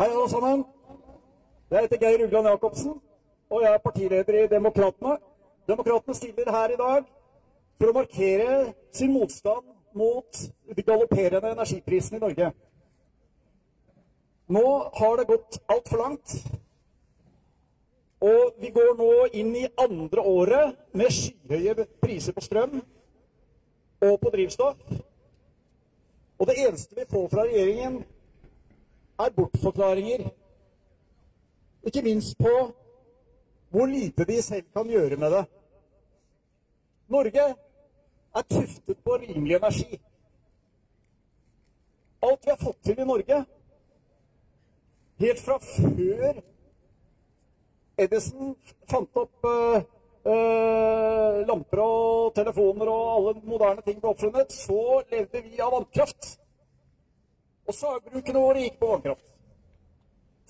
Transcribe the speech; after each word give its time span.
Hei, 0.00 0.08
alle 0.08 0.28
sammen. 0.28 0.64
Jeg 1.70 1.80
heter 1.80 1.98
Geir 2.00 2.22
Ugland 2.24 2.46
Jacobsen, 2.48 2.92
og 3.50 3.62
jeg 3.62 3.74
er 3.74 3.78
partileder 3.78 4.44
i 4.44 4.46
Demokratene. 4.48 5.18
Demokratene 5.68 6.14
stiller 6.14 6.48
her 6.50 6.72
i 6.72 6.78
dag 6.80 7.10
for 7.76 7.90
å 7.90 7.96
markere 7.98 8.54
sin 8.96 9.12
motstand 9.12 9.66
mot 9.92 10.38
de 10.76 10.84
galopperende 10.86 11.50
energiprisene 11.52 12.16
i 12.16 12.22
Norge. 12.22 12.48
Nå 14.56 14.64
har 14.96 15.20
det 15.20 15.28
gått 15.28 15.60
altfor 15.76 16.00
langt. 16.00 16.38
Og 18.24 18.56
vi 18.64 18.72
går 18.72 18.96
nå 18.96 19.10
inn 19.42 19.52
i 19.60 19.66
andre 19.76 20.24
året 20.24 20.80
med 20.96 21.12
skyhøye 21.12 21.86
priser 22.00 22.32
på 22.32 22.46
strøm 22.48 22.80
og 24.08 24.18
på 24.24 24.32
drivstoff. 24.38 24.80
Og 26.40 26.48
det 26.48 26.58
eneste 26.64 26.96
vi 26.96 27.08
får 27.12 27.28
fra 27.28 27.44
regjeringen, 27.44 28.00
er 29.18 29.34
bortforklaringer. 29.36 30.30
Ikke 31.86 32.02
minst 32.02 32.38
på 32.38 32.54
hvor 33.72 33.86
lite 33.86 34.24
de 34.24 34.42
selv 34.42 34.64
kan 34.76 34.88
gjøre 34.88 35.16
med 35.16 35.30
det. 35.32 35.44
Norge 37.08 37.44
er 38.36 38.42
tuftet 38.50 38.98
på 39.04 39.16
rimelig 39.16 39.56
energi. 39.56 40.00
Alt 42.22 42.44
vi 42.44 42.50
har 42.50 42.60
fått 42.60 42.84
til 42.84 43.00
i 43.00 43.04
Norge, 43.04 43.44
helt 45.18 45.40
fra 45.40 45.56
før 45.58 46.42
Edison 47.98 48.54
fant 48.90 49.18
opp 49.20 49.48
uh, 49.48 49.80
uh, 50.26 51.40
lamper 51.48 51.82
og 51.82 52.34
telefoner 52.36 52.88
og 52.92 53.10
alle 53.16 53.34
moderne 53.44 53.84
ting 53.86 53.98
ble 54.00 54.12
oppfunnet, 54.12 54.54
så 54.54 55.02
levde 55.10 55.42
vi 55.44 55.60
av 55.60 55.74
vannkraft. 55.74 56.36
Og 57.72 57.76
sagbrukene 57.78 58.40
våre 58.44 58.62
gikk 58.66 58.74
på 58.82 58.88
vannkraft. 58.90 59.28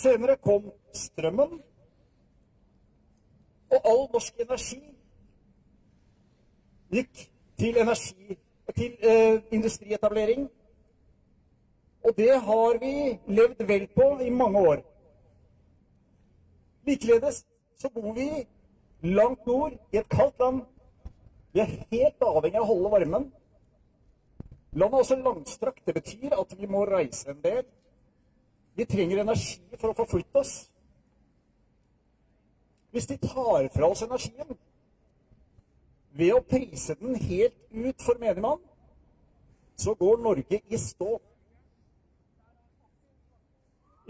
Senere 0.00 0.38
kom 0.40 0.70
strømmen, 0.96 1.58
og 3.70 3.88
all 3.90 4.06
norsk 4.14 4.38
energi 4.40 4.78
gikk 6.94 7.20
til, 7.60 7.76
energi, 7.82 8.38
til 8.72 8.96
eh, 9.04 9.42
industrietablering. 9.52 10.46
Og 12.08 12.16
det 12.16 12.30
har 12.46 12.80
vi 12.80 12.94
levd 13.28 13.60
vel 13.68 13.84
på 13.94 14.06
i 14.24 14.30
mange 14.30 14.62
år. 14.70 14.80
Likeledes 16.88 17.44
så 17.76 17.92
bor 17.92 18.14
vi 18.16 18.30
langt 19.02 19.44
nord 19.46 19.76
i 19.92 20.00
et 20.00 20.08
kaldt 20.08 20.40
land. 20.40 20.64
Vi 21.52 21.60
er 21.60 21.76
helt 21.92 22.24
avhengig 22.32 22.56
av 22.56 22.64
å 22.64 22.72
holde 22.72 22.94
varmen. 22.96 23.28
Landet 24.72 24.94
er 24.94 24.98
også 24.98 25.16
langstrakt. 25.16 25.86
Det 25.86 25.94
betyr 25.94 26.34
at 26.40 26.58
vi 26.58 26.66
må 26.66 26.84
reise 26.84 27.30
en 27.30 27.42
del. 27.44 27.64
Vi 28.74 28.84
trenger 28.84 29.22
energi 29.22 29.60
for 29.76 29.90
å 29.90 29.96
forflytte 29.98 30.42
oss. 30.42 30.54
Hvis 32.90 33.06
de 33.06 33.16
tar 33.22 33.68
fra 33.74 33.90
oss 33.90 34.02
energien 34.02 34.56
ved 36.18 36.32
å 36.34 36.42
prise 36.42 36.94
den 36.98 37.14
helt 37.14 37.58
ut 37.70 38.02
for 38.02 38.18
menigmann, 38.18 38.62
så 39.78 39.94
går 39.94 40.22
Norge 40.22 40.60
i 40.68 40.78
stå. 40.78 41.18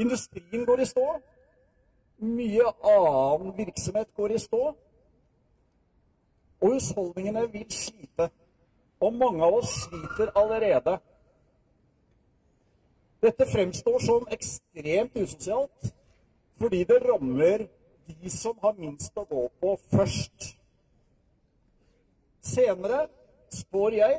Industrien 0.00 0.64
går 0.66 0.80
i 0.80 0.86
stå. 0.88 1.06
Mye 2.20 2.72
annen 2.84 3.52
virksomhet 3.56 4.08
går 4.16 4.36
i 4.36 4.38
stå. 4.38 4.62
Og 6.60 6.74
husholdningene 6.74 7.46
vil 7.52 7.68
slite. 7.72 8.30
Og 9.00 9.14
mange 9.16 9.44
av 9.44 9.56
oss 9.60 9.70
sliter 9.86 10.32
allerede. 10.36 10.98
Dette 13.20 13.46
fremstår 13.48 13.98
som 14.04 14.28
ekstremt 14.32 15.16
usosialt 15.16 15.92
fordi 16.60 16.82
det 16.84 16.98
rammer 17.04 17.64
de 18.04 18.30
som 18.32 18.58
har 18.60 18.74
minst 18.76 19.16
å 19.16 19.24
gå 19.24 19.46
på, 19.62 19.76
først. 19.92 20.50
Senere 22.44 23.06
spår 23.54 23.96
jeg 23.96 24.18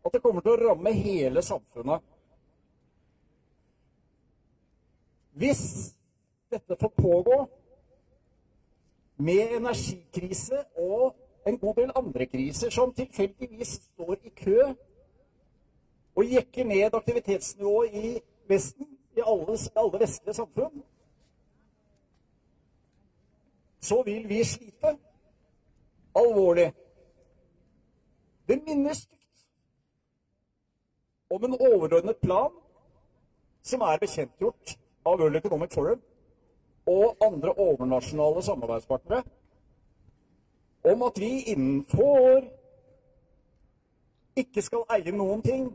at 0.00 0.14
det 0.14 0.22
kommer 0.24 0.44
til 0.44 0.54
å 0.54 0.70
ramme 0.70 0.92
hele 0.96 1.42
samfunnet. 1.44 2.00
Hvis 5.36 5.64
dette 6.52 6.76
får 6.80 6.92
pågå 6.96 7.38
med 9.20 9.56
energikrise 9.60 10.64
og 10.80 11.12
en 11.50 11.58
god 11.58 11.74
del 11.80 11.92
andre 11.96 12.26
kriser 12.26 12.70
som 12.70 12.92
tilfeldigvis 12.94 13.74
står 13.84 14.16
i 14.24 14.32
kø 14.36 14.58
og 16.16 16.32
jekker 16.32 16.64
ned 16.64 16.94
aktivitetsnivået 16.94 17.94
i 17.94 18.20
Vesten, 18.50 18.86
i 19.16 19.22
alle, 19.26 19.58
alle 19.76 20.00
vestlige 20.00 20.34
samfunn, 20.34 20.82
så 23.80 24.02
vil 24.02 24.28
vi 24.28 24.44
slite 24.44 24.96
alvorlig. 26.14 26.72
Det 28.48 28.62
minner 28.66 28.92
stygt 28.92 29.46
om 31.30 31.44
en 31.44 31.54
overordnet 31.60 32.16
plan 32.16 32.50
som 33.62 33.80
er 33.86 34.02
bekjentgjort 34.02 34.78
av 35.06 35.20
World 35.20 35.36
Economic 35.36 35.74
Forum 35.74 36.02
og 36.86 37.16
andre 37.22 37.54
overnasjonale 37.54 38.42
samarbeidspartnere 38.42 39.22
om 40.84 41.02
at 41.02 41.20
vi 41.20 41.30
innen 41.52 41.84
få 41.84 42.02
år 42.02 42.46
ikke 44.36 44.62
skal 44.62 44.86
eie 44.96 45.12
noen 45.12 45.42
ting 45.42 45.66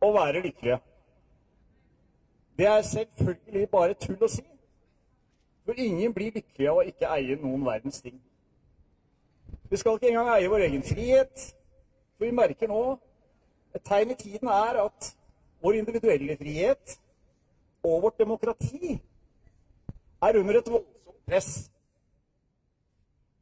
og 0.00 0.14
være 0.14 0.42
lykkelige. 0.42 0.78
Det 2.58 2.66
er 2.66 2.82
selvfølgelig 2.82 3.68
bare 3.70 3.94
tull 3.94 4.22
å 4.22 4.28
si. 4.30 4.44
For 5.64 5.78
ingen 5.78 6.14
blir 6.14 6.34
lykkelige 6.34 6.70
av 6.70 6.80
å 6.80 6.86
ikke 6.86 7.10
eie 7.14 7.38
noen 7.38 7.64
verdens 7.66 8.02
ting. 8.02 8.18
Vi 9.70 9.78
skal 9.80 9.96
ikke 9.96 10.10
engang 10.10 10.32
eie 10.34 10.50
vår 10.50 10.66
egen 10.66 10.82
frihet. 10.84 11.46
For 12.18 12.26
vi 12.26 12.36
merker 12.36 12.70
nå 12.70 12.82
Et 13.72 13.80
tegn 13.88 14.10
i 14.12 14.14
tiden 14.20 14.48
er 14.52 14.76
at 14.82 15.06
vår 15.64 15.78
individuelle 15.78 16.34
frihet 16.36 16.98
og 17.80 18.02
vårt 18.02 18.18
demokrati 18.20 18.98
er 20.22 20.36
under 20.36 20.58
et 20.58 20.68
voldsomt 20.68 21.22
press. 21.26 21.70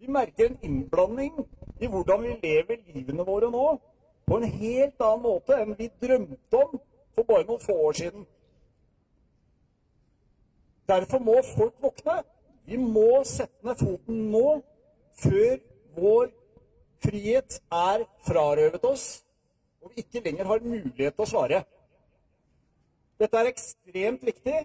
Vi 0.01 0.09
merker 0.09 0.47
en 0.49 0.59
innblanding 0.65 1.43
i 1.81 1.87
hvordan 1.87 2.23
vi 2.25 2.37
lever 2.43 2.79
livene 2.95 3.25
våre 3.29 3.51
nå, 3.53 3.65
på 4.27 4.39
en 4.39 4.47
helt 4.49 5.03
annen 5.05 5.25
måte 5.25 5.59
enn 5.61 5.75
vi 5.77 5.91
drømte 6.01 6.61
om 6.61 6.79
for 7.17 7.29
bare 7.29 7.45
noen 7.45 7.61
få 7.61 7.77
år 7.89 7.99
siden. 7.99 8.25
Derfor 10.89 11.21
må 11.23 11.37
folk 11.53 11.77
våkne. 11.83 12.23
Vi 12.65 12.79
må 12.81 13.23
sette 13.29 13.67
ned 13.67 13.77
foten 13.77 14.25
nå, 14.33 14.61
før 15.21 15.61
vår 15.99 16.33
frihet 17.05 17.61
er 17.75 18.07
frarøvet 18.25 18.85
oss, 18.89 19.07
og 19.83 19.93
vi 19.93 20.05
ikke 20.05 20.25
lenger 20.25 20.49
har 20.49 20.65
mulighet 20.65 21.17
til 21.17 21.27
å 21.27 21.29
svare. 21.29 21.63
Dette 23.21 23.37
er 23.37 23.53
ekstremt 23.53 24.25
viktig. 24.25 24.61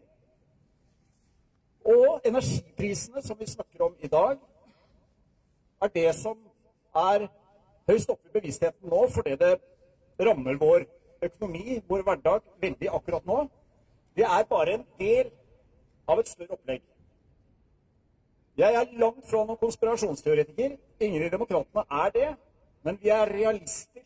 Og 1.85 2.21
energiprisene 2.25 3.21
som 3.21 3.37
vi 3.39 3.51
snakker 3.51 3.89
om 3.89 3.97
i 3.99 4.09
dag, 4.09 4.39
er 5.85 5.93
det 5.93 6.09
som 6.17 6.37
er 6.95 7.27
høyst 7.89 8.09
oppe 8.09 8.29
i 8.29 8.35
bevisstheten 8.39 8.89
nå, 8.89 9.05
fordi 9.13 9.35
det 9.39 9.53
rammer 10.19 10.57
vår 10.59 10.85
økonomi, 11.25 11.79
vår 11.87 12.03
hverdag, 12.07 12.41
veldig 12.61 12.91
akkurat 12.97 13.25
nå. 13.29 13.45
Det 14.15 14.25
er 14.25 14.49
bare 14.49 14.79
en 14.79 14.85
del 14.99 15.31
av 16.07 16.19
et 16.21 16.29
større 16.29 16.57
opplegg. 16.57 16.83
Jeg 18.55 18.75
er 18.79 18.93
langt 18.99 19.25
fra 19.27 19.43
noen 19.43 19.59
konspirasjonsteoretiker. 19.59 20.77
Ingen 21.03 21.25
i 21.25 21.31
Demokratene 21.31 21.83
er 21.91 22.13
det. 22.15 22.29
Men 22.87 22.99
vi 23.01 23.11
er 23.11 23.27
realister. 23.27 24.05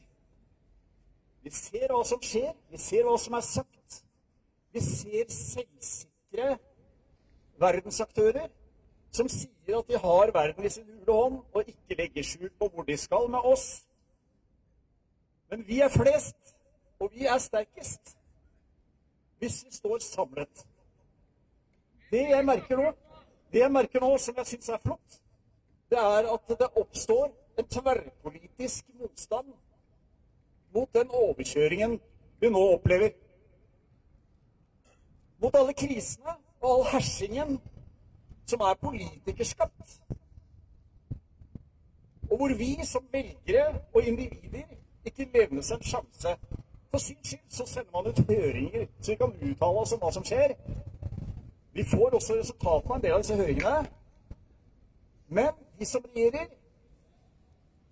Vi 1.43 1.51
ser 1.53 1.91
hva 1.93 2.01
som 2.07 2.21
skjer. 2.23 2.55
Vi 2.71 2.79
ser 2.81 3.05
hva 3.05 3.17
som 3.21 3.37
er 3.37 3.45
sagt. 3.45 3.99
Vi 4.73 4.81
ser 4.85 5.29
selvsikre 5.33 6.55
verdensaktører 7.61 8.49
som 9.11 9.29
sier 9.29 9.77
at 9.77 9.87
de 9.89 9.97
har 9.97 10.31
verden 10.33 10.65
i 10.65 10.69
sin 10.69 10.85
hule 10.85 11.13
hånd, 11.13 11.39
og 11.53 11.63
ikke 11.67 11.97
legger 11.97 12.23
skjul 12.23 12.51
på 12.59 12.69
hvor 12.73 12.87
de 12.87 12.97
skal 12.97 13.29
med 13.29 13.39
oss. 13.39 13.67
Men 15.49 15.67
vi 15.67 15.79
er 15.81 15.89
flest, 15.89 16.55
og 16.99 17.11
vi 17.13 17.25
er 17.25 17.37
sterkest 17.37 18.15
hvis 19.39 19.65
vi 19.65 19.71
står 19.71 20.01
samlet. 20.03 20.65
Det 22.11 22.25
jeg 22.29 22.45
merker 22.45 22.77
nå, 22.77 22.91
det 23.53 23.61
jeg 23.61 23.71
merker 23.71 24.03
nå 24.03 24.17
som 24.17 24.35
jeg 24.37 24.49
syns 24.49 24.69
er 24.75 24.81
flott, 24.83 25.21
det 25.89 25.97
er 25.97 26.27
at 26.33 26.51
det 26.59 26.67
oppstår 26.75 27.31
en 27.57 27.67
tverrpolitisk 27.71 28.85
motstand 28.99 29.53
mot 30.75 30.93
den 30.93 31.09
overkjøringen 31.09 31.95
vi 32.41 32.49
nå 32.49 32.61
opplever. 32.73 33.15
Mot 35.39 35.55
alle 35.55 35.73
krisene 35.73 36.35
og 36.59 36.69
all 36.73 36.85
hersingen 36.91 37.57
som 38.49 38.61
er 38.65 38.73
politikerskapt. 38.81 39.99
Og 42.29 42.37
hvor 42.37 42.53
vi 42.57 42.71
som 42.85 43.05
velgere 43.11 43.81
og 43.93 44.03
individer 44.03 44.75
ikke 45.05 45.29
levnes 45.33 45.71
en 45.71 45.83
sjanse. 45.83 46.35
For 46.91 46.97
syns 46.97 47.27
skyld 47.27 47.49
så 47.49 47.65
sender 47.65 47.91
man 47.93 48.07
ut 48.07 48.19
høringer 48.27 48.87
så 49.01 49.11
vi 49.11 49.15
kan 49.15 49.33
uttale 49.33 49.81
oss 49.81 49.93
om 49.93 49.99
hva 50.01 50.11
som 50.11 50.25
skjer. 50.25 50.55
Vi 51.73 51.83
får 51.83 52.15
også 52.17 52.37
resultatene 52.39 52.93
av 52.93 52.95
en 52.97 53.03
del 53.03 53.13
av 53.13 53.21
disse 53.23 53.35
høringene. 53.35 53.89
Men 55.27 55.51
de 55.79 55.85
som 55.85 56.05
regjerer, 56.05 56.47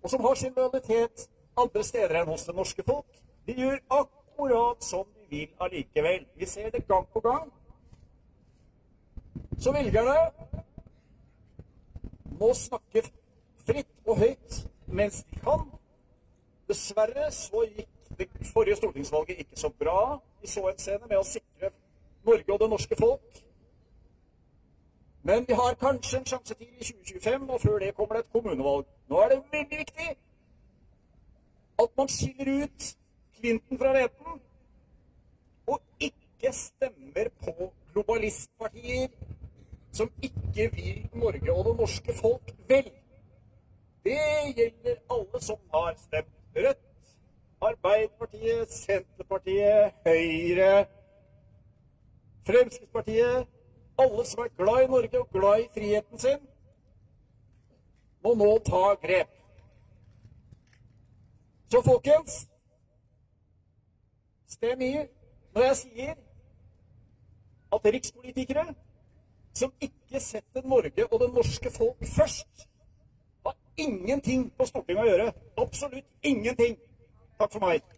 og 0.02 0.10
som 0.10 0.20
har 0.20 0.34
sin 0.34 0.52
lojalitet 0.56 1.28
andre 1.56 1.84
steder 1.84 2.20
enn 2.20 2.30
hos 2.32 2.46
det 2.46 2.54
norske 2.56 2.82
folk, 2.86 3.22
de 3.46 3.54
gjør 3.54 3.78
akkurat 3.90 4.84
som 4.84 5.06
de 5.14 5.24
vil 5.30 5.48
allikevel. 5.60 6.26
Vi 6.36 6.46
ser 6.46 6.70
det 6.70 6.86
gang 6.88 7.06
på 7.12 7.20
gang. 7.20 7.52
Så 9.58 9.72
velgerne 9.72 10.18
må 12.40 12.52
snakke 12.54 13.02
fritt 13.66 13.92
og 14.06 14.18
høyt 14.22 14.62
mens 14.86 15.22
de 15.30 15.40
kan. 15.44 15.66
Dessverre 16.68 17.30
så 17.32 17.64
gikk 17.66 18.16
det 18.18 18.28
forrige 18.52 18.76
stortingsvalget 18.76 19.44
ikke 19.44 19.56
så 19.56 19.68
bra 19.68 19.98
i 20.42 20.46
så 20.46 20.64
henseende 20.68 21.06
med 21.08 21.20
å 21.20 21.26
sikre 21.26 21.70
Norge 22.26 22.52
og 22.52 22.60
det 22.60 22.70
norske 22.70 22.96
folk. 22.98 23.42
Men 25.22 25.44
vi 25.48 25.54
har 25.54 25.74
kanskje 25.80 26.18
en 26.18 26.26
sjanse 26.26 26.54
til 26.54 26.66
i 26.66 26.84
2025, 26.84 27.50
og 27.50 27.60
før 27.60 27.78
det 27.78 27.94
kommer 27.94 28.14
det 28.14 28.24
et 28.24 28.32
kommunevalg. 28.32 28.86
Nå 29.08 29.20
er 29.20 29.28
det 29.28 29.42
veldig 29.52 29.78
viktig 29.78 30.08
at 31.82 31.90
man 31.98 32.08
skiller 32.08 32.64
ut 32.64 32.86
Clinton 33.38 33.78
fra 33.78 33.92
reten, 33.94 34.40
og 35.66 35.80
ikke 36.00 36.52
stemmer 36.52 37.28
på 37.44 37.72
globalistpartier 37.92 39.08
som 39.98 40.10
ikke 40.22 40.70
vil 40.76 41.08
Norge 41.12 41.52
og 41.52 41.64
det 41.66 41.76
norske 41.76 42.12
folk 42.20 42.52
vel. 42.68 42.90
Det 44.04 44.18
gjelder 44.56 45.00
alle 45.10 45.40
som 45.42 45.56
har 45.74 45.94
stemt 45.96 46.34
Rødt, 46.56 46.84
Arbeiderpartiet, 47.60 48.70
Senterpartiet, 48.70 49.92
Høyre, 50.06 50.86
Fremskrittspartiet 52.46 53.46
Alle 53.98 54.26
som 54.26 54.44
er 54.44 54.54
glad 54.56 54.84
i 54.84 54.86
Norge 54.86 55.20
og 55.20 55.30
glad 55.32 55.64
i 55.64 55.68
friheten 55.74 56.18
sin, 56.18 56.38
må 58.22 58.34
nå 58.38 58.50
ta 58.66 58.94
grep. 59.02 59.32
Så 61.70 61.82
folkens, 61.82 62.36
stem 64.46 64.80
i 64.80 64.92
når 65.54 65.66
jeg 65.66 65.76
sier 65.82 66.14
at 67.74 67.90
rikspolitikere 67.94 68.68
som 69.56 69.72
ikke 69.80 70.20
setter 70.20 70.66
Norge 70.66 71.06
og 71.06 71.20
det 71.20 71.30
norske 71.34 71.70
folk 71.70 72.04
først, 72.16 72.66
har 73.46 73.56
ingenting 73.76 74.48
på 74.58 74.66
Stortinget 74.68 75.04
å 75.04 75.08
gjøre. 75.08 75.30
Absolutt 75.58 76.26
ingenting. 76.26 76.76
Takk 77.38 77.52
for 77.52 77.64
meg. 77.64 77.97